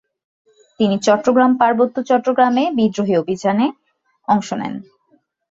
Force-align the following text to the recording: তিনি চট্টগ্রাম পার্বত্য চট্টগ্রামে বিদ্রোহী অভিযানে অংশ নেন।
তিনি 0.79 0.95
চট্টগ্রাম 1.05 1.51
পার্বত্য 1.61 1.95
চট্টগ্রামে 2.09 2.63
বিদ্রোহী 2.77 3.13
অভিযানে 3.21 3.65
অংশ 4.27 4.47
নেন। 4.59 4.73